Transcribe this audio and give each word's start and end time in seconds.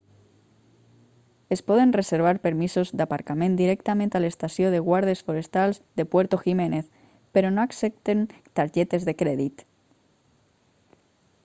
es 1.55 1.61
poden 1.67 1.91
reservar 1.97 2.33
permisos 2.45 2.91
d'aparcament 3.01 3.59
directament 3.59 4.13
a 4.19 4.23
l'estació 4.23 4.73
de 4.77 4.81
guardes 4.89 5.23
forestals 5.29 5.81
de 6.01 6.07
puerto 6.15 6.41
jiménez 6.47 6.89
però 7.37 7.55
no 7.55 7.69
accepten 7.69 8.27
targetes 8.63 9.09
de 9.13 9.19
crèdit 9.21 9.65